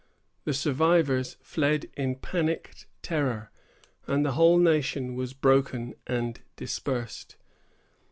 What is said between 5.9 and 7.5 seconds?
and dispersed.